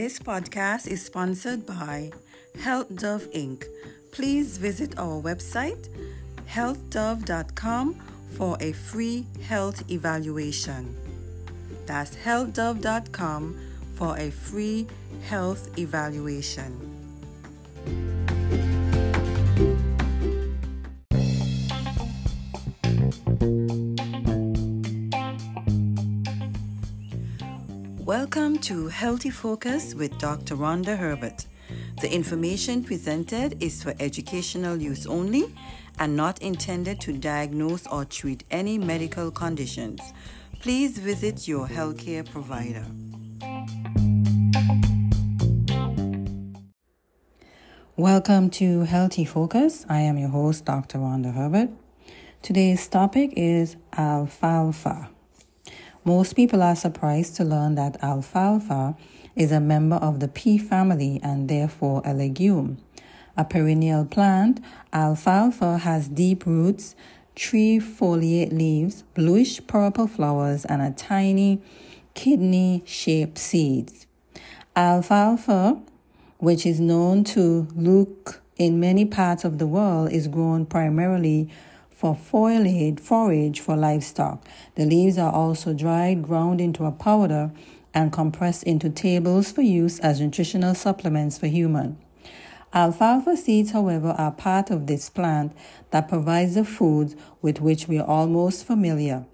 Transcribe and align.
This 0.00 0.18
podcast 0.18 0.88
is 0.88 1.04
sponsored 1.04 1.66
by 1.66 2.10
Health 2.58 2.88
Dove 2.96 3.28
Inc. 3.32 3.66
Please 4.12 4.56
visit 4.56 4.98
our 4.98 5.20
website 5.20 5.90
healthdove.com 6.48 8.00
for 8.32 8.56
a 8.60 8.72
free 8.72 9.26
health 9.46 9.84
evaluation. 9.90 10.96
That's 11.84 12.16
healthdove.com 12.16 13.60
for 13.94 14.16
a 14.16 14.30
free 14.30 14.86
health 15.28 15.78
evaluation. 15.78 16.89
Welcome 28.32 28.58
to 28.58 28.86
Healthy 28.86 29.30
Focus 29.30 29.92
with 29.92 30.16
Dr. 30.20 30.54
Ronda 30.54 30.94
Herbert. 30.94 31.46
The 32.00 32.14
information 32.14 32.84
presented 32.84 33.60
is 33.60 33.82
for 33.82 33.92
educational 33.98 34.80
use 34.80 35.04
only 35.04 35.52
and 35.98 36.14
not 36.14 36.40
intended 36.40 37.00
to 37.00 37.12
diagnose 37.12 37.88
or 37.88 38.04
treat 38.04 38.44
any 38.52 38.78
medical 38.78 39.32
conditions. 39.32 40.00
Please 40.60 40.96
visit 40.96 41.48
your 41.48 41.66
healthcare 41.66 42.24
provider. 42.24 42.86
Welcome 47.96 48.50
to 48.50 48.82
Healthy 48.82 49.24
Focus. 49.24 49.84
I 49.88 50.02
am 50.02 50.16
your 50.16 50.28
host, 50.28 50.66
Dr. 50.66 51.00
Ronda 51.00 51.32
Herbert. 51.32 51.70
Today's 52.42 52.86
topic 52.86 53.32
is 53.34 53.74
alfalfa. 53.92 55.10
Most 56.04 56.34
people 56.34 56.62
are 56.62 56.76
surprised 56.76 57.36
to 57.36 57.44
learn 57.44 57.74
that 57.74 58.02
alfalfa 58.02 58.96
is 59.36 59.52
a 59.52 59.60
member 59.60 59.96
of 59.96 60.18
the 60.18 60.28
pea 60.28 60.56
family 60.56 61.20
and 61.22 61.46
therefore 61.46 62.00
a 62.06 62.14
legume. 62.14 62.78
A 63.36 63.44
perennial 63.44 64.06
plant, 64.06 64.60
alfalfa 64.94 65.78
has 65.78 66.08
deep 66.08 66.46
roots, 66.46 66.94
trifoliate 67.36 68.50
leaves, 68.50 69.02
bluish 69.14 69.66
purple 69.66 70.06
flowers, 70.06 70.64
and 70.64 70.80
a 70.80 70.90
tiny 70.90 71.60
kidney 72.14 72.82
shaped 72.86 73.36
seeds. 73.36 74.06
Alfalfa, 74.74 75.82
which 76.38 76.64
is 76.64 76.80
known 76.80 77.24
to 77.24 77.68
look 77.74 78.40
in 78.56 78.80
many 78.80 79.04
parts 79.04 79.44
of 79.44 79.58
the 79.58 79.66
world, 79.66 80.10
is 80.12 80.28
grown 80.28 80.64
primarily 80.64 81.50
for 82.00 82.14
forage 82.14 83.60
for 83.60 83.76
livestock. 83.76 84.48
The 84.74 84.86
leaves 84.86 85.18
are 85.18 85.30
also 85.30 85.74
dried, 85.74 86.22
ground 86.22 86.58
into 86.58 86.86
a 86.86 86.92
powder, 86.92 87.50
and 87.92 88.10
compressed 88.10 88.62
into 88.62 88.88
tables 88.88 89.52
for 89.52 89.60
use 89.60 90.00
as 90.00 90.18
nutritional 90.18 90.74
supplements 90.74 91.36
for 91.36 91.46
human. 91.46 91.98
Alfalfa 92.72 93.36
seeds, 93.36 93.72
however, 93.72 94.14
are 94.16 94.32
part 94.32 94.70
of 94.70 94.86
this 94.86 95.10
plant 95.10 95.52
that 95.90 96.08
provides 96.08 96.54
the 96.54 96.64
food 96.64 97.14
with 97.42 97.60
which 97.60 97.86
we 97.86 97.98
are 97.98 98.06
almost 98.06 98.64
familiar. 98.64 99.26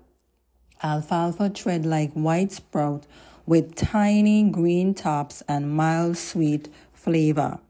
Alfalfa 0.82 1.50
thread 1.50 1.86
like 1.86 2.12
white 2.14 2.50
sprout 2.50 3.06
with 3.46 3.76
tiny 3.76 4.42
green 4.42 4.92
tops 4.92 5.40
and 5.46 5.70
mild 5.70 6.16
sweet 6.16 6.68
flavor. 6.92 7.60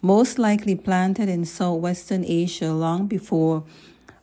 Most 0.00 0.38
likely 0.38 0.76
planted 0.76 1.28
in 1.28 1.44
southwestern 1.44 2.24
Asia 2.24 2.72
long 2.72 3.08
before 3.08 3.64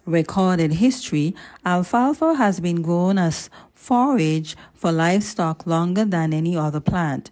recorded 0.07 0.73
history, 0.73 1.35
alfalfa 1.65 2.35
has 2.35 2.59
been 2.59 2.81
grown 2.81 3.17
as 3.17 3.49
forage 3.75 4.55
for 4.73 4.91
livestock 4.91 5.67
longer 5.67 6.05
than 6.05 6.33
any 6.33 6.55
other 6.55 6.79
plant. 6.79 7.29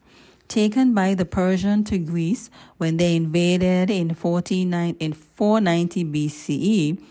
Taken 0.48 0.94
by 0.94 1.16
the 1.16 1.26
Persian 1.26 1.84
to 1.86 1.98
Greece 1.98 2.52
when 2.78 2.97
they 2.97 3.16
invaded 3.16 3.90
in, 3.90 4.13
49, 4.13 4.96
in 5.00 5.13
490 5.13 6.06
BCE, 6.06 7.02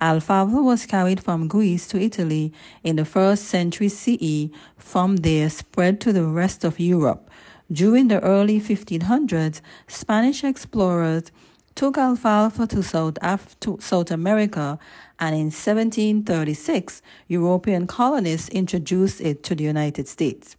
alfalfa 0.00 0.62
was 0.62 0.86
carried 0.86 1.22
from 1.22 1.48
Greece 1.48 1.88
to 1.88 2.00
Italy 2.00 2.52
in 2.84 2.96
the 2.96 3.04
first 3.04 3.46
century 3.46 3.88
CE, 3.88 4.50
from 4.76 5.16
there 5.16 5.50
spread 5.50 6.00
to 6.02 6.12
the 6.12 6.24
rest 6.24 6.62
of 6.62 6.78
Europe. 6.78 7.28
During 7.72 8.08
the 8.08 8.20
early 8.20 8.60
1500s, 8.60 9.60
Spanish 9.88 10.44
explorers 10.44 11.32
took 11.74 11.98
alfalfa 11.98 12.66
to 12.68 12.82
South, 12.82 13.18
Af- 13.22 13.58
to 13.60 13.78
South 13.80 14.10
America, 14.10 14.78
and 15.18 15.34
in 15.34 15.46
1736, 15.46 17.02
European 17.28 17.86
colonists 17.86 18.48
introduced 18.48 19.20
it 19.20 19.42
to 19.44 19.54
the 19.54 19.64
United 19.64 20.08
States. 20.08 20.56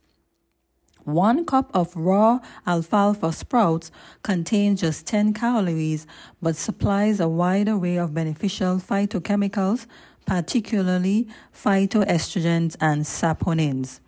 One 1.04 1.46
cup 1.46 1.70
of 1.72 1.96
raw 1.96 2.40
alfalfa 2.66 3.32
sprouts 3.32 3.92
contains 4.24 4.82
just 4.82 5.06
10 5.06 5.34
calories 5.34 6.08
but 6.42 6.56
supplies 6.56 7.20
a 7.20 7.28
wide 7.28 7.70
array 7.70 7.98
of 7.98 8.16
beneficial 8.16 8.78
phytochemicals, 8.78 9.86
particularly 10.26 11.28
phytoestrogens 11.54 12.76
and 12.82 13.04
saponins. 13.04 14.00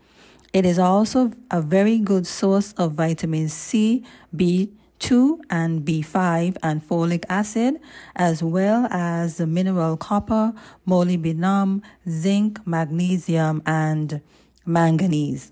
It 0.53 0.65
is 0.65 0.79
also 0.79 1.33
a 1.51 1.61
very 1.61 1.99
good 1.99 2.25
source 2.25 2.73
of 2.73 2.93
vitamin 2.93 3.49
C, 3.49 4.03
B, 4.35 4.71
2 4.99 5.41
and 5.49 5.85
B5 5.85 6.57
and 6.63 6.87
folic 6.87 7.23
acid, 7.29 7.79
as 8.15 8.41
well 8.41 8.87
as 8.89 9.37
the 9.37 9.47
mineral 9.47 9.97
copper, 9.97 10.53
molybdenum, 10.87 11.81
zinc, 12.09 12.65
magnesium, 12.65 13.61
and 13.65 14.21
manganese. 14.65 15.51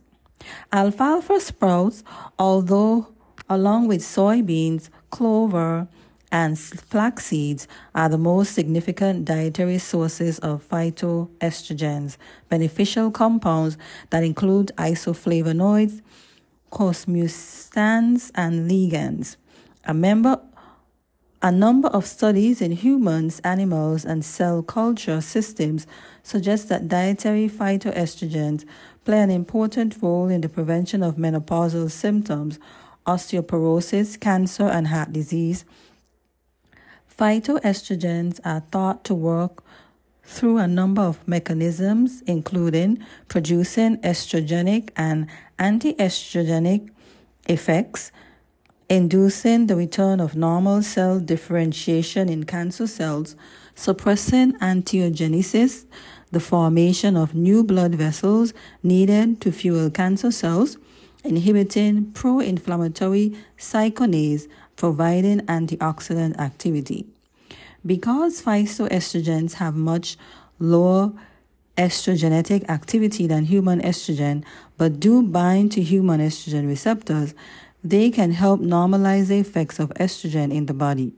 Alfalfa 0.71 1.39
sprouts, 1.39 2.03
although 2.37 3.07
along 3.49 3.87
with 3.87 4.01
soybeans, 4.01 4.89
clover, 5.09 5.87
and 6.31 6.59
flax 6.59 7.27
seeds 7.27 7.67
are 7.93 8.09
the 8.09 8.17
most 8.17 8.53
significant 8.53 9.25
dietary 9.25 9.77
sources 9.77 10.39
of 10.39 10.67
phytoestrogens, 10.67 12.17
beneficial 12.49 13.11
compounds 13.11 13.77
that 14.09 14.23
include 14.23 14.71
isoflavonoids, 14.77 16.01
coumestans 16.75 18.31
and 18.35 18.69
lignans. 18.69 19.37
A 19.85 19.93
member 19.93 20.41
a 21.41 21.51
number 21.51 21.87
of 21.89 22.07
studies 22.07 22.59
in 22.59 22.71
humans, 22.71 23.39
animals, 23.43 24.03
and 24.03 24.25
cell 24.25 24.63
culture 24.63 25.21
systems 25.21 25.85
suggest 26.23 26.69
that 26.69 26.87
dietary 26.87 27.47
phytoestrogens 27.47 28.65
play 29.03 29.19
an 29.19 29.29
important 29.29 29.95
role 30.01 30.27
in 30.27 30.41
the 30.41 30.49
prevention 30.49 31.03
of 31.03 31.17
menopausal 31.17 31.91
symptoms, 31.91 32.57
osteoporosis, 33.05 34.19
cancer, 34.19 34.63
and 34.63 34.87
heart 34.87 35.13
disease. 35.13 35.65
Phytoestrogens 37.15 38.39
are 38.43 38.63
thought 38.71 39.03
to 39.03 39.13
work 39.13 39.63
through 40.25 40.57
a 40.57 40.67
number 40.67 41.01
of 41.01 41.25
mechanisms, 41.27 42.21
including 42.27 43.03
producing 43.27 43.97
estrogenic 43.97 44.89
and 44.95 45.27
anti 45.59 45.93
estrogenic 45.93 46.89
effects, 47.47 48.11
inducing 48.89 49.67
the 49.67 49.75
return 49.75 50.19
of 50.19 50.35
normal 50.35 50.81
cell 50.81 51.19
differentiation 51.19 52.29
in 52.29 52.43
cancer 52.43 52.87
cells, 52.87 53.35
suppressing 53.75 54.53
angiogenesis, 54.59 55.85
the 56.31 56.39
formation 56.39 57.15
of 57.15 57.35
new 57.35 57.63
blood 57.63 57.95
vessels 57.95 58.53
needed 58.83 59.39
to 59.41 59.51
fuel 59.51 59.89
cancer 59.89 60.31
cells, 60.31 60.77
inhibiting 61.23 62.11
pro 62.11 62.39
inflammatory 62.39 63.35
cyclase, 63.57 64.47
providing 64.75 65.39
antioxidant 65.41 66.37
activity. 66.37 67.07
Because 67.85 68.41
phytoestrogens 68.41 69.53
have 69.53 69.75
much 69.75 70.17
lower 70.59 71.13
estrogenetic 71.77 72.67
activity 72.69 73.27
than 73.27 73.45
human 73.45 73.81
estrogen, 73.81 74.43
but 74.77 74.99
do 74.99 75.21
bind 75.21 75.71
to 75.73 75.81
human 75.81 76.19
estrogen 76.19 76.67
receptors, 76.67 77.33
they 77.83 78.09
can 78.09 78.31
help 78.31 78.61
normalize 78.61 79.27
the 79.27 79.39
effects 79.39 79.79
of 79.79 79.89
estrogen 79.89 80.51
in 80.51 80.65
the 80.65 80.73
body. 80.73 81.13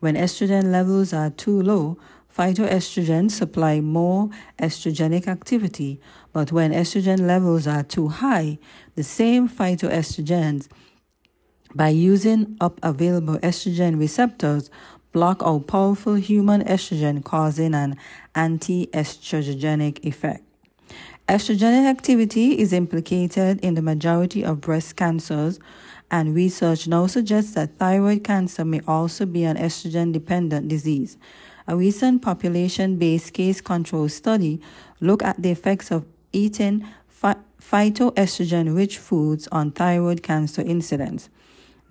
When 0.00 0.16
estrogen 0.16 0.72
levels 0.72 1.12
are 1.12 1.30
too 1.30 1.62
low, 1.62 1.96
phytoestrogens 2.36 3.32
supply 3.32 3.80
more 3.80 4.30
estrogenic 4.58 5.26
activity, 5.26 6.00
but 6.32 6.52
when 6.52 6.72
estrogen 6.72 7.20
levels 7.20 7.66
are 7.66 7.82
too 7.82 8.08
high, 8.08 8.58
the 8.94 9.02
same 9.02 9.48
phytoestrogens, 9.48 10.68
by 11.74 11.88
using 11.88 12.56
up 12.60 12.80
available 12.82 13.38
estrogen 13.38 13.98
receptors, 13.98 14.70
block 15.12 15.42
out 15.44 15.66
powerful 15.66 16.14
human 16.14 16.62
estrogen, 16.64 17.24
causing 17.24 17.74
an 17.74 17.96
anti 18.34 18.86
estrogenic 18.88 20.04
effect. 20.04 20.44
Estrogenic 21.28 21.88
activity 21.88 22.58
is 22.58 22.72
implicated 22.72 23.60
in 23.60 23.74
the 23.74 23.82
majority 23.82 24.44
of 24.44 24.60
breast 24.60 24.96
cancers, 24.96 25.60
and 26.10 26.34
research 26.34 26.88
now 26.88 27.06
suggests 27.06 27.54
that 27.54 27.76
thyroid 27.78 28.24
cancer 28.24 28.64
may 28.64 28.80
also 28.86 29.24
be 29.24 29.44
an 29.44 29.56
estrogen 29.56 30.12
dependent 30.12 30.68
disease. 30.68 31.16
A 31.68 31.76
recent 31.76 32.20
population 32.20 32.96
based 32.96 33.32
case 33.32 33.60
control 33.60 34.08
study 34.08 34.60
looked 35.00 35.22
at 35.22 35.40
the 35.40 35.50
effects 35.50 35.92
of 35.92 36.04
eating 36.32 36.84
phy- 37.08 37.36
phytoestrogen 37.60 38.74
rich 38.74 38.98
foods 38.98 39.46
on 39.52 39.70
thyroid 39.70 40.22
cancer 40.24 40.62
incidence. 40.62 41.28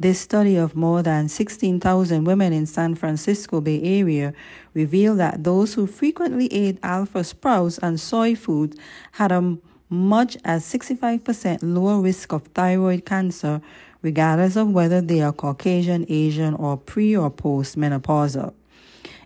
This 0.01 0.21
study 0.21 0.55
of 0.55 0.77
more 0.77 1.03
than 1.03 1.27
16,000 1.27 2.23
women 2.23 2.53
in 2.53 2.65
San 2.65 2.95
Francisco 2.95 3.59
Bay 3.59 3.81
Area 3.99 4.33
revealed 4.73 5.19
that 5.19 5.43
those 5.43 5.73
who 5.73 5.87
frequently 5.87 6.47
ate 6.53 6.79
alpha 6.81 7.21
sprouts 7.21 7.77
and 7.79 7.99
soy 7.99 8.33
foods 8.33 8.77
had 9.13 9.33
a 9.33 9.57
much 9.89 10.37
as 10.45 10.63
65% 10.63 11.59
lower 11.63 11.99
risk 11.99 12.31
of 12.31 12.43
thyroid 12.53 13.05
cancer 13.05 13.61
regardless 14.01 14.55
of 14.55 14.69
whether 14.71 15.01
they 15.01 15.19
are 15.21 15.33
Caucasian, 15.33 16.05
Asian, 16.07 16.53
or 16.53 16.77
pre 16.77 17.13
or 17.17 17.29
post 17.29 17.77
menopausal. 17.77 18.53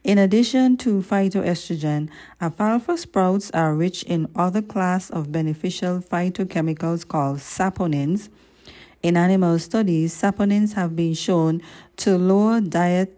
In 0.03 0.17
addition 0.17 0.75
to 0.77 1.03
phytoestrogen, 1.03 2.09
alfalfa 2.41 2.97
sprouts 2.97 3.51
are 3.51 3.75
rich 3.75 4.01
in 4.01 4.27
other 4.35 4.63
class 4.63 5.11
of 5.11 5.31
beneficial 5.31 5.99
phytochemicals 5.99 7.07
called 7.07 7.37
saponins 7.37 8.29
in 9.03 9.17
animal 9.17 9.59
studies, 9.59 10.15
saponins 10.19 10.73
have 10.73 10.95
been 10.95 11.13
shown 11.13 11.61
to 11.97 12.17
lower 12.17 12.61
diet 12.61 13.17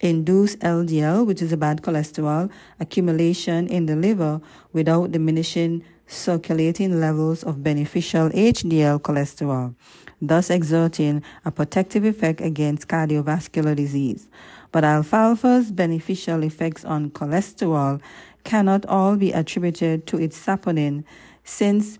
induced 0.00 0.58
LDL, 0.60 1.26
which 1.26 1.42
is 1.42 1.52
a 1.52 1.56
bad 1.56 1.82
cholesterol, 1.82 2.50
accumulation 2.80 3.68
in 3.68 3.86
the 3.86 3.96
liver 3.96 4.40
without 4.72 5.12
diminishing 5.12 5.84
circulating 6.06 7.00
levels 7.00 7.42
of 7.42 7.62
beneficial 7.62 8.30
HDL 8.30 9.00
cholesterol, 9.00 9.74
thus 10.22 10.50
exerting 10.50 11.22
a 11.44 11.50
protective 11.50 12.04
effect 12.04 12.40
against 12.40 12.88
cardiovascular 12.88 13.74
disease. 13.76 14.28
But 14.72 14.84
alfalfa's 14.84 15.70
beneficial 15.70 16.42
effects 16.44 16.84
on 16.84 17.10
cholesterol 17.10 18.00
cannot 18.44 18.86
all 18.86 19.16
be 19.16 19.32
attributed 19.32 20.06
to 20.06 20.18
its 20.18 20.38
saponin, 20.38 21.04
since 21.44 21.98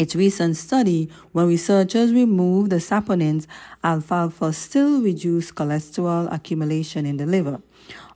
its 0.00 0.16
recent 0.16 0.56
study, 0.56 1.10
when 1.32 1.46
researchers 1.46 2.10
removed 2.14 2.70
the 2.70 2.76
saponins, 2.76 3.46
alfalfa 3.84 4.50
still 4.54 5.02
reduced 5.02 5.54
cholesterol 5.54 6.26
accumulation 6.32 7.04
in 7.04 7.18
the 7.18 7.26
liver. 7.26 7.60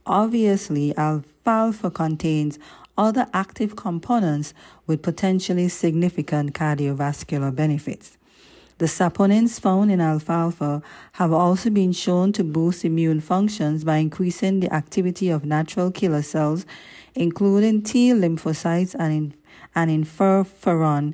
Obviously, 0.07 0.97
alfalfa 0.97 1.91
contains 1.91 2.59
other 2.97 3.27
active 3.35 3.77
components 3.77 4.55
with 4.87 5.03
potentially 5.03 5.69
significant 5.69 6.55
cardiovascular 6.55 7.55
benefits. 7.55 8.17
The 8.79 8.87
saponins 8.87 9.61
found 9.61 9.93
in 9.93 10.01
alfalfa 10.01 10.83
have 11.13 11.35
also 11.35 11.69
been 11.69 11.93
shown 11.93 12.33
to 12.33 12.45
boost 12.45 12.87
immune 12.87 13.21
functions 13.21 13.85
by 13.85 13.99
increasing 13.99 14.61
the 14.61 14.73
activity 14.73 15.29
of 15.29 15.45
natural 15.45 15.91
killer 15.91 16.23
cells, 16.23 16.65
including 17.15 17.83
T 17.83 18.09
lymphocytes 18.11 18.97
and, 18.99 19.35
and 19.75 19.91
interferon 19.91 21.13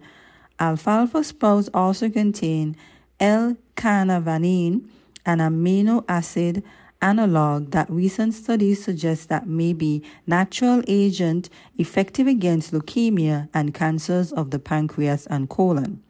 Alfalfa 0.61 1.25
sprouts 1.25 1.71
also 1.73 2.11
contain 2.11 2.77
L-carnitine, 3.19 4.87
an 5.25 5.39
amino 5.39 6.05
acid 6.07 6.63
analog 7.03 7.71
that 7.71 7.91
recent 7.91 8.35
studies 8.35 8.85
suggest 8.85 9.31
that 9.31 9.47
may 9.47 9.73
be 9.73 10.03
natural 10.27 10.83
agent 10.87 11.49
effective 11.79 12.27
against 12.27 12.73
leukemia 12.73 13.49
and 13.55 13.73
cancers 13.73 14.33
of 14.33 14.51
the 14.51 14.59
pancreas 14.59 15.27
and 15.27 15.49
colon. 15.49 16.03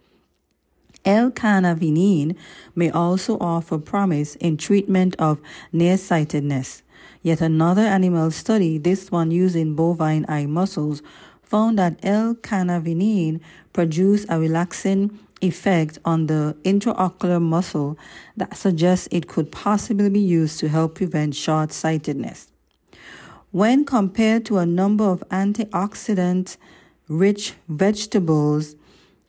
L-carnitine 1.05 2.37
may 2.75 2.91
also 2.91 3.39
offer 3.39 3.79
promise 3.79 4.35
in 4.37 4.57
treatment 4.57 5.15
of 5.19 5.41
nearsightedness. 5.73 6.83
Yet 7.23 7.41
another 7.41 7.83
animal 7.83 8.31
study, 8.31 8.79
this 8.79 9.11
one 9.11 9.31
using 9.31 9.75
bovine 9.75 10.27
eye 10.29 10.47
muscles, 10.47 11.03
found 11.51 11.79
that 11.81 11.99
L-carnitine 12.05 13.41
produced 13.73 14.25
a 14.29 14.39
relaxing 14.39 15.19
effect 15.43 15.99
on 16.05 16.29
the 16.29 16.57
intraocular 16.63 17.43
muscle 17.43 17.99
that 18.37 18.57
suggests 18.57 19.09
it 19.11 19.27
could 19.27 19.51
possibly 19.51 20.09
be 20.09 20.21
used 20.21 20.61
to 20.61 20.69
help 20.69 20.95
prevent 20.95 21.35
short 21.35 21.73
sightedness. 21.73 22.53
When 23.51 23.85
compared 23.85 24.45
to 24.47 24.59
a 24.59 24.67
number 24.67 25.05
of 25.05 25.25
antioxidant 25.31 26.57
rich 27.09 27.55
vegetables, 27.69 28.77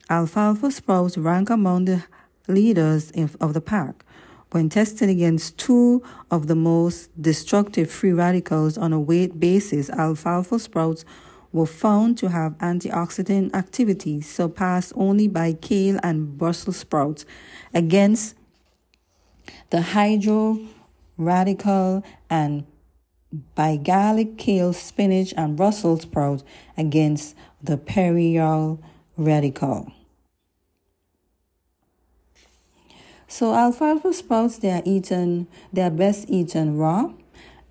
alfalfa 0.08 0.70
sprouts 0.70 1.18
rank 1.18 1.50
among 1.50 1.86
the 1.86 2.04
leaders 2.46 3.10
of 3.40 3.52
the 3.52 3.60
pack. 3.60 4.04
When 4.52 4.68
tested 4.68 5.08
against 5.08 5.58
two 5.58 6.04
of 6.30 6.46
the 6.46 6.54
most 6.54 7.10
destructive 7.20 7.90
free 7.90 8.12
radicals 8.12 8.78
on 8.78 8.92
a 8.92 9.00
weight 9.00 9.40
basis, 9.40 9.90
alfalfa 9.90 10.60
sprouts 10.60 11.04
were 11.52 11.66
found 11.66 12.16
to 12.18 12.28
have 12.28 12.56
antioxidant 12.58 13.54
activity 13.54 14.20
surpassed 14.20 14.92
only 14.96 15.28
by 15.28 15.52
kale 15.52 15.98
and 16.02 16.38
Brussels 16.38 16.78
sprouts 16.78 17.24
against 17.74 18.34
the 19.70 19.78
hydroxyl 19.78 20.68
radical 21.18 22.02
and 22.30 22.64
by 23.54 23.76
garlic, 23.76 24.36
kale, 24.36 24.72
spinach, 24.72 25.32
and 25.36 25.56
Brussels 25.56 26.02
sprouts 26.02 26.44
against 26.76 27.34
the 27.62 27.76
perennial 27.76 28.80
radical. 29.16 29.92
So 33.26 33.54
alfalfa 33.54 34.12
sprouts 34.12 34.58
they 34.58 34.70
are 34.70 34.82
eaten 34.84 35.46
they 35.72 35.80
are 35.80 35.90
best 35.90 36.28
eaten 36.28 36.76
raw 36.76 37.12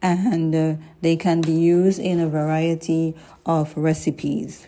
and 0.01 0.55
uh, 0.55 0.75
they 1.01 1.15
can 1.15 1.41
be 1.41 1.51
used 1.51 1.99
in 1.99 2.19
a 2.19 2.27
variety 2.27 3.15
of 3.45 3.75
recipes. 3.77 4.67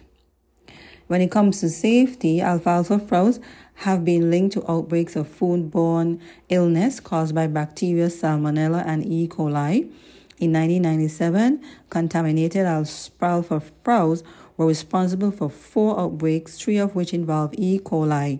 When 1.07 1.21
it 1.21 1.31
comes 1.31 1.59
to 1.59 1.69
safety, 1.69 2.41
alfalfa 2.41 2.99
sprouts 2.99 3.39
have 3.75 4.05
been 4.05 4.29
linked 4.29 4.53
to 4.53 4.71
outbreaks 4.71 5.15
of 5.15 5.27
foodborne 5.27 6.19
illness 6.49 6.99
caused 6.99 7.35
by 7.35 7.47
bacteria 7.47 8.07
Salmonella 8.07 8.83
and 8.85 9.05
E. 9.05 9.27
coli. 9.27 9.91
In 10.39 10.51
1997, 10.53 11.63
contaminated 11.89 12.65
alfalfa 12.65 13.61
sprouts 13.61 14.23
were 14.57 14.67
responsible 14.67 15.31
for 15.31 15.49
four 15.49 15.99
outbreaks, 15.99 16.57
three 16.57 16.77
of 16.77 16.95
which 16.95 17.13
involved 17.13 17.55
E. 17.57 17.79
coli. 17.79 18.39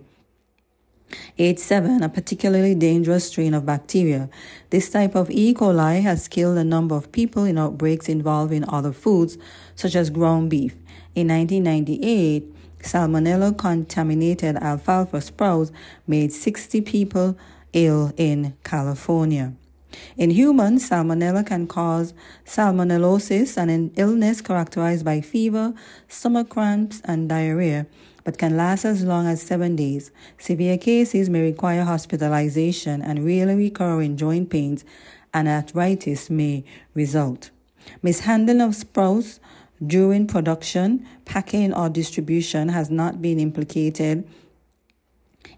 H7, 1.38 2.04
a 2.04 2.08
particularly 2.08 2.74
dangerous 2.74 3.28
strain 3.28 3.54
of 3.54 3.66
bacteria. 3.66 4.28
This 4.70 4.90
type 4.90 5.14
of 5.14 5.30
E. 5.30 5.54
coli 5.54 6.02
has 6.02 6.28
killed 6.28 6.58
a 6.58 6.64
number 6.64 6.94
of 6.94 7.10
people 7.12 7.44
in 7.44 7.58
outbreaks 7.58 8.08
involving 8.08 8.68
other 8.68 8.92
foods, 8.92 9.38
such 9.74 9.94
as 9.94 10.10
ground 10.10 10.50
beef. 10.50 10.74
In 11.14 11.28
1998, 11.28 12.80
salmonella 12.80 13.56
contaminated 13.56 14.56
alfalfa 14.56 15.20
sprouts 15.20 15.72
made 16.06 16.32
60 16.32 16.80
people 16.82 17.36
ill 17.72 18.12
in 18.16 18.54
California. 18.64 19.54
In 20.16 20.30
humans, 20.30 20.88
salmonella 20.88 21.46
can 21.46 21.66
cause 21.66 22.14
salmonellosis, 22.44 23.56
an 23.56 23.92
illness 23.96 24.40
characterized 24.40 25.04
by 25.04 25.20
fever, 25.20 25.72
stomach 26.08 26.48
cramps, 26.50 27.00
and 27.04 27.28
diarrhea 27.28 27.86
but 28.24 28.38
can 28.38 28.56
last 28.56 28.84
as 28.84 29.04
long 29.04 29.26
as 29.26 29.42
seven 29.42 29.76
days. 29.76 30.10
Severe 30.38 30.78
cases 30.78 31.30
may 31.30 31.42
require 31.42 31.84
hospitalization 31.84 33.02
and 33.02 33.24
rarely 33.24 33.54
recurring 33.54 34.16
joint 34.16 34.50
pains 34.50 34.84
and 35.32 35.46
arthritis 35.46 36.30
may 36.30 36.64
result. 36.94 37.50
Mishandling 38.02 38.62
of 38.62 38.74
sprouts 38.74 39.40
during 39.84 40.26
production, 40.26 41.06
packing, 41.24 41.74
or 41.74 41.88
distribution 41.88 42.68
has 42.70 42.90
not 42.90 43.20
been 43.20 43.38
implicated 43.38 44.26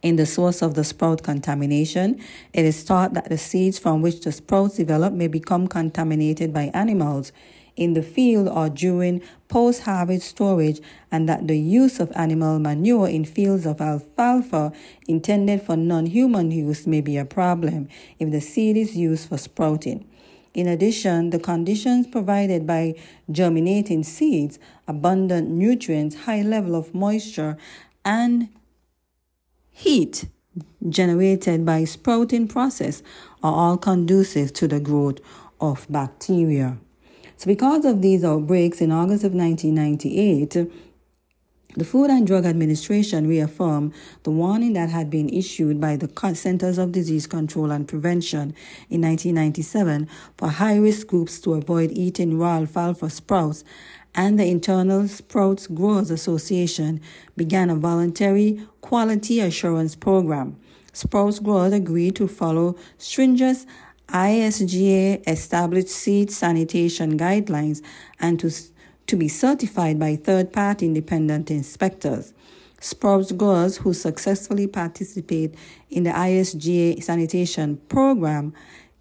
in 0.03 0.17
the 0.17 0.27
source 0.27 0.63
of 0.63 0.75
the 0.75 0.85
sprout 0.85 1.23
contamination. 1.23 2.21
It 2.53 2.65
is 2.65 2.83
thought 2.83 3.15
that 3.15 3.29
the 3.29 3.39
seeds 3.39 3.79
from 3.79 4.03
which 4.03 4.23
the 4.23 4.33
sprouts 4.33 4.77
develop 4.77 5.13
may 5.13 5.29
become 5.29 5.69
contaminated 5.69 6.53
by 6.53 6.71
animals 6.75 7.33
in 7.77 7.93
the 7.93 8.03
field 8.03 8.49
or 8.49 8.69
during 8.69 9.23
post 9.49 9.83
harvest 9.83 10.27
storage, 10.27 10.81
and 11.13 11.29
that 11.29 11.47
the 11.47 11.59
use 11.59 12.01
of 12.01 12.11
animal 12.17 12.59
manure 12.59 13.09
in 13.09 13.25
fields 13.25 13.67
of 13.67 13.81
alfalfa 13.81 14.73
intended 15.07 15.63
for 15.63 15.77
non 15.77 16.07
human 16.07 16.51
use 16.51 16.87
may 16.87 17.01
be 17.01 17.17
a 17.17 17.25
problem 17.25 17.89
if 18.19 18.31
the 18.31 18.41
seed 18.41 18.77
is 18.77 18.97
used 18.97 19.29
for 19.29 19.39
sprouting. 19.39 20.07
In 20.55 20.67
addition, 20.67 21.31
the 21.31 21.39
conditions 21.39 22.07
provided 22.07 22.67
by 22.67 22.95
germinating 23.31 24.03
seeds, 24.03 24.59
abundant 24.89 25.51
nutrients, 25.51 26.17
high 26.25 26.41
level 26.41 26.75
of 26.75 26.95
moisture, 26.95 27.59
and 28.07 28.49
heat 29.71 30.25
generated 30.89 31.67
by 31.67 31.85
sprouting 31.85 32.49
process 32.49 33.03
are 33.43 33.53
all 33.53 33.77
conducive 33.77 34.53
to 34.55 34.67
the 34.67 34.81
growth 34.81 35.19
of 35.61 35.87
bacteria. 35.91 36.79
So, 37.37 37.47
because 37.47 37.85
of 37.85 38.01
these 38.01 38.25
outbreaks 38.25 38.81
in 38.81 38.91
August 38.91 39.25
of 39.25 39.35
1998, 39.35 40.71
the 41.77 41.85
Food 41.85 42.09
and 42.09 42.27
Drug 42.27 42.47
Administration 42.47 43.29
reaffirmed 43.29 43.93
the 44.23 44.31
warning 44.31 44.73
that 44.73 44.89
had 44.89 45.11
been 45.11 45.29
issued 45.29 45.79
by 45.79 45.97
the 45.97 46.09
Centers 46.35 46.79
of 46.79 46.93
Disease 46.93 47.27
Control 47.27 47.71
and 47.71 47.87
Prevention 47.87 48.55
in 48.89 49.03
1997 49.03 50.09
for 50.39 50.49
high 50.49 50.77
risk 50.77 51.09
groups 51.09 51.39
to 51.41 51.53
avoid 51.53 51.91
eating 51.93 52.39
raw 52.39 52.57
alfalfa 52.57 53.11
sprouts 53.11 53.63
and 54.15 54.39
the 54.39 54.47
International 54.49 55.07
Sprouts 55.07 55.67
Growers 55.67 56.11
Association 56.11 57.03
began 57.37 57.69
a 57.69 57.75
voluntary 57.75 58.67
quality 58.81 59.41
assurance 59.41 59.95
program. 59.95 60.57
Sprouts 60.95 61.39
growers 61.41 61.75
agreed 61.75 62.17
to 62.17 62.27
follow 62.27 62.75
stringent 62.97 63.67
ISGA 64.09 65.27
established 65.29 65.89
seed 65.89 66.31
sanitation 66.31 67.19
guidelines 67.19 67.83
and 68.21 68.39
to, 68.41 68.51
to 69.07 69.17
be 69.17 69.29
certified 69.29 69.99
by 69.99 70.17
third 70.17 70.53
party 70.53 70.87
independent 70.87 71.51
inspectors. 71.51 72.33
Sprouts 72.81 73.33
growers 73.33 73.79
who 73.79 73.93
successfully 73.93 74.67
participate 74.67 75.55
in 75.91 76.05
the 76.05 76.11
ISGA 76.11 77.03
sanitation 77.03 77.79
program 77.89 78.53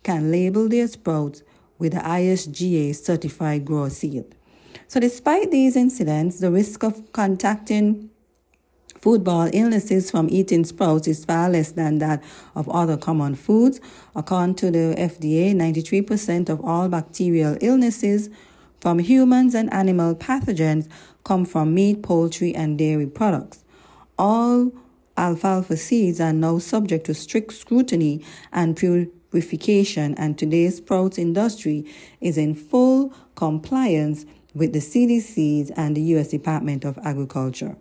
can 0.03 0.31
label 0.31 0.69
their 0.69 0.87
sprouts 0.87 1.43
with 1.77 1.93
the 1.93 1.99
ISGA 1.99 2.95
certified 2.95 3.65
grower 3.65 3.89
seed. 3.89 4.23
So, 4.87 4.99
despite 4.99 5.51
these 5.51 5.75
incidents, 5.75 6.39
the 6.39 6.51
risk 6.51 6.83
of 6.83 7.11
contacting 7.11 8.09
foodborne 9.05 9.51
illnesses 9.53 10.09
from 10.09 10.27
eating 10.31 10.65
sprouts 10.65 11.07
is 11.07 11.23
far 11.23 11.47
less 11.47 11.73
than 11.73 11.99
that 11.99 12.23
of 12.55 12.67
other 12.69 12.97
common 12.97 13.35
foods. 13.35 13.79
According 14.15 14.55
to 14.55 14.71
the 14.71 14.95
FDA, 14.97 15.53
93% 15.53 16.49
of 16.49 16.59
all 16.65 16.89
bacterial 16.89 17.55
illnesses 17.61 18.31
from 18.81 18.97
humans 18.97 19.53
and 19.53 19.71
animal 19.71 20.15
pathogens 20.15 20.89
come 21.23 21.45
from 21.45 21.75
meat, 21.75 22.01
poultry, 22.01 22.55
and 22.55 22.79
dairy 22.79 23.05
products. 23.05 23.63
All 24.17 24.71
alfalfa 25.15 25.77
seeds 25.77 26.19
are 26.19 26.33
now 26.33 26.57
subject 26.57 27.05
to 27.05 27.13
strict 27.13 27.53
scrutiny 27.53 28.25
and 28.51 28.75
purification, 28.75 30.15
and 30.15 30.35
today's 30.35 30.77
sprouts 30.77 31.19
industry 31.19 31.85
is 32.21 32.39
in 32.39 32.55
full 32.55 33.13
compliance 33.35 34.25
with 34.55 34.73
the 34.73 34.79
CDC's 34.79 35.69
and 35.71 35.95
the 35.95 36.01
U.S. 36.01 36.29
Department 36.29 36.83
of 36.83 36.97
Agriculture. 37.03 37.75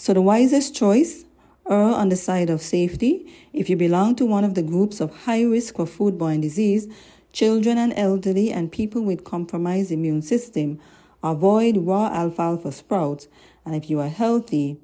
So, 0.00 0.14
the 0.14 0.22
wisest 0.22 0.74
choice 0.74 1.26
err 1.68 1.76
on 1.76 2.08
the 2.08 2.16
side 2.16 2.48
of 2.48 2.62
safety. 2.62 3.30
If 3.52 3.68
you 3.68 3.76
belong 3.76 4.16
to 4.16 4.24
one 4.24 4.44
of 4.44 4.54
the 4.54 4.62
groups 4.62 4.98
of 4.98 5.14
high 5.24 5.42
risk 5.42 5.76
for 5.76 5.84
foodborne 5.84 6.40
disease, 6.40 6.88
children 7.34 7.76
and 7.76 7.92
elderly 7.94 8.50
and 8.50 8.72
people 8.72 9.02
with 9.02 9.24
compromised 9.24 9.92
immune 9.92 10.22
system, 10.22 10.78
avoid 11.22 11.76
raw 11.76 12.06
alfalfa 12.14 12.72
sprouts. 12.72 13.28
And 13.66 13.74
if 13.74 13.90
you 13.90 14.00
are 14.00 14.08
healthy, 14.08 14.78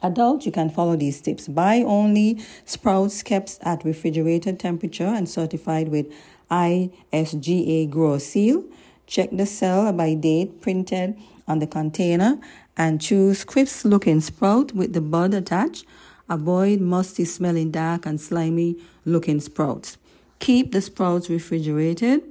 adult, 0.00 0.46
you 0.46 0.52
can 0.52 0.70
follow 0.70 0.94
these 0.94 1.20
tips. 1.20 1.48
Buy 1.48 1.82
only 1.82 2.40
sprouts 2.64 3.20
kept 3.24 3.58
at 3.62 3.84
refrigerated 3.84 4.60
temperature 4.60 5.08
and 5.08 5.28
certified 5.28 5.88
with 5.88 6.06
ISGA 6.52 7.90
grower 7.90 8.20
seal. 8.20 8.62
Check 9.08 9.30
the 9.32 9.44
sell 9.44 9.92
by 9.92 10.14
date 10.14 10.60
printed 10.60 11.18
on 11.48 11.58
the 11.58 11.66
container 11.66 12.38
and 12.76 13.00
choose 13.00 13.44
crisp 13.44 13.84
looking 13.84 14.20
sprout 14.20 14.72
with 14.72 14.92
the 14.92 15.00
bud 15.00 15.34
attached. 15.34 15.84
Avoid 16.28 16.80
musty 16.80 17.24
smelling 17.24 17.70
dark 17.70 18.06
and 18.06 18.20
slimy 18.20 18.76
looking 19.04 19.40
sprouts. 19.40 19.98
Keep 20.38 20.72
the 20.72 20.80
sprouts 20.80 21.28
refrigerated. 21.28 22.22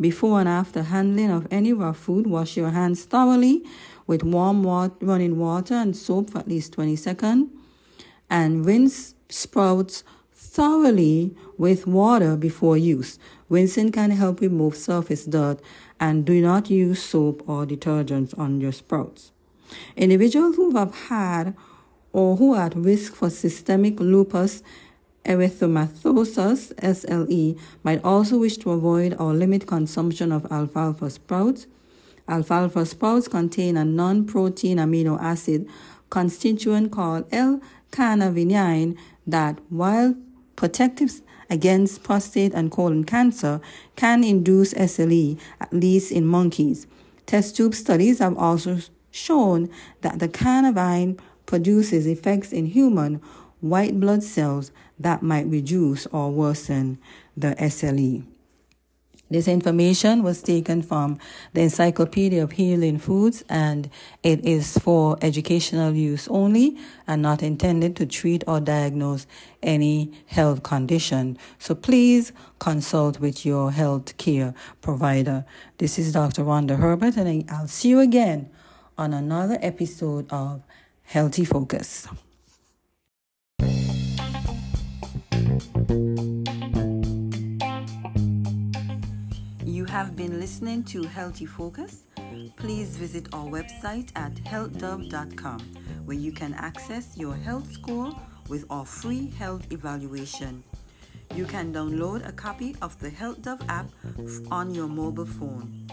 Before 0.00 0.40
and 0.40 0.48
after 0.48 0.82
handling 0.84 1.30
of 1.30 1.46
any 1.50 1.72
raw 1.72 1.92
food, 1.92 2.26
wash 2.26 2.56
your 2.56 2.70
hands 2.70 3.04
thoroughly 3.04 3.64
with 4.06 4.22
warm 4.22 4.62
water, 4.62 4.94
running 5.00 5.38
water 5.38 5.74
and 5.74 5.96
soap 5.96 6.30
for 6.30 6.38
at 6.38 6.48
least 6.48 6.72
20 6.72 6.96
seconds. 6.96 7.50
And 8.28 8.64
rinse 8.64 9.14
sprouts 9.28 10.04
thoroughly 10.32 11.36
with 11.58 11.86
water 11.86 12.36
before 12.36 12.76
use. 12.76 13.18
Rinsing 13.48 13.92
can 13.92 14.10
help 14.12 14.40
remove 14.40 14.76
surface 14.76 15.24
dirt 15.24 15.60
and 15.98 16.24
do 16.24 16.40
not 16.40 16.70
use 16.70 17.02
soap 17.02 17.42
or 17.48 17.66
detergents 17.66 18.36
on 18.38 18.60
your 18.60 18.72
sprouts. 18.72 19.32
Individuals 19.96 20.56
who 20.56 20.76
have 20.76 20.94
had 20.94 21.56
or 22.12 22.36
who 22.36 22.54
are 22.54 22.66
at 22.66 22.76
risk 22.76 23.14
for 23.14 23.30
systemic 23.30 24.00
lupus 24.00 24.62
erythematosus 25.24 26.72
SLE 26.82 27.58
might 27.82 28.02
also 28.04 28.38
wish 28.38 28.56
to 28.56 28.70
avoid 28.70 29.14
or 29.18 29.34
limit 29.34 29.66
consumption 29.66 30.32
of 30.32 30.50
alfalfa 30.50 31.10
sprouts. 31.10 31.66
Alfalfa 32.28 32.86
sprouts 32.86 33.28
contain 33.28 33.76
a 33.76 33.84
non-protein 33.84 34.78
amino 34.78 35.20
acid 35.20 35.68
constituent 36.10 36.90
called 36.90 37.26
L-carnitine 37.32 38.96
that, 39.26 39.58
while 39.68 40.16
protective 40.56 41.20
against 41.48 42.02
prostate 42.02 42.54
and 42.54 42.70
colon 42.70 43.04
cancer, 43.04 43.60
can 43.96 44.22
induce 44.24 44.72
SLE, 44.74 45.38
at 45.60 45.72
least 45.72 46.12
in 46.12 46.24
monkeys. 46.24 46.86
Test 47.26 47.56
tube 47.56 47.74
studies 47.74 48.18
have 48.18 48.36
also 48.38 48.78
shown 49.10 49.70
that 50.02 50.18
the 50.18 50.28
carnitine 50.28 51.18
produces 51.46 52.06
effects 52.06 52.52
in 52.52 52.66
human 52.66 53.20
white 53.60 53.98
blood 53.98 54.22
cells 54.22 54.70
that 54.98 55.22
might 55.22 55.46
reduce 55.46 56.06
or 56.06 56.30
worsen 56.30 56.98
the 57.36 57.54
SLE. 57.56 58.24
This 59.30 59.46
information 59.46 60.24
was 60.24 60.42
taken 60.42 60.82
from 60.82 61.16
the 61.52 61.60
Encyclopedia 61.60 62.42
of 62.42 62.50
Healing 62.50 62.98
Foods 62.98 63.44
and 63.48 63.88
it 64.24 64.44
is 64.44 64.76
for 64.78 65.18
educational 65.22 65.94
use 65.94 66.26
only 66.26 66.76
and 67.06 67.22
not 67.22 67.40
intended 67.40 67.94
to 67.96 68.06
treat 68.06 68.42
or 68.48 68.58
diagnose 68.58 69.28
any 69.62 70.10
health 70.26 70.64
condition. 70.64 71.38
So 71.60 71.76
please 71.76 72.32
consult 72.58 73.20
with 73.20 73.46
your 73.46 73.70
health 73.70 74.16
care 74.16 74.52
provider. 74.80 75.44
This 75.78 75.96
is 75.96 76.12
Dr. 76.12 76.42
Ronda 76.42 76.74
Herbert 76.74 77.16
and 77.16 77.48
I'll 77.52 77.68
see 77.68 77.90
you 77.90 78.00
again 78.00 78.50
on 79.00 79.14
another 79.14 79.56
episode 79.62 80.30
of 80.30 80.62
Healthy 81.04 81.46
Focus. 81.46 82.06
You 89.64 89.86
have 89.86 90.14
been 90.14 90.38
listening 90.38 90.84
to 90.84 91.02
Healthy 91.04 91.46
Focus. 91.46 92.02
Please 92.56 92.98
visit 92.98 93.26
our 93.32 93.46
website 93.46 94.10
at 94.16 94.34
healthdove.com 94.34 95.60
where 96.04 96.18
you 96.18 96.30
can 96.30 96.52
access 96.52 97.16
your 97.16 97.34
health 97.34 97.72
score 97.72 98.12
with 98.50 98.66
our 98.68 98.84
free 98.84 99.30
health 99.30 99.72
evaluation. 99.72 100.62
You 101.34 101.46
can 101.46 101.72
download 101.72 102.28
a 102.28 102.32
copy 102.32 102.76
of 102.82 102.98
the 102.98 103.08
Health 103.08 103.40
Dove 103.40 103.62
app 103.66 103.86
on 104.50 104.74
your 104.74 104.88
mobile 104.88 105.24
phone 105.24 105.89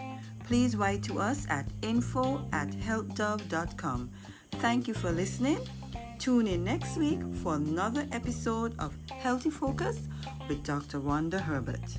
please 0.47 0.77
write 0.77 1.03
to 1.03 1.19
us 1.19 1.45
at 1.49 1.65
info 1.81 2.47
at 2.53 2.69
healthdove.com. 2.69 4.09
Thank 4.53 4.87
you 4.87 4.93
for 4.93 5.11
listening. 5.11 5.59
Tune 6.19 6.47
in 6.47 6.63
next 6.63 6.97
week 6.97 7.19
for 7.43 7.55
another 7.55 8.07
episode 8.11 8.73
of 8.79 8.95
Healthy 9.11 9.49
Focus 9.49 10.07
with 10.47 10.63
Dr. 10.63 10.99
Ronda 10.99 11.39
Herbert. 11.39 11.97